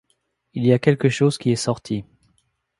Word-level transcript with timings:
Il 0.55 0.65
y 0.65 0.73
a 0.73 0.79
quelque 0.79 1.09
chose 1.09 1.37
qui 1.37 1.51
est 1.51 1.55
sorti! 1.55 2.05